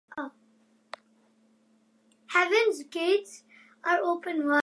Heaven's 2.27 2.83
gates 2.83 3.43
are 3.83 3.99
open 4.01 4.47
wide. 4.47 4.59